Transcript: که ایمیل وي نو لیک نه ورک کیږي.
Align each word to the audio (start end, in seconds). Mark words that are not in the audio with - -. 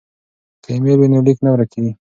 که 0.63 0.69
ایمیل 0.73 0.97
وي 0.99 1.07
نو 1.13 1.19
لیک 1.25 1.37
نه 1.45 1.49
ورک 1.51 1.69
کیږي. 1.73 1.91